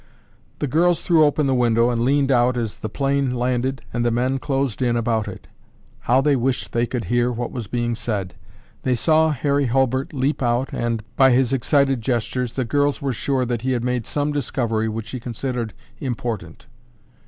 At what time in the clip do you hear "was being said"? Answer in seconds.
7.51-8.33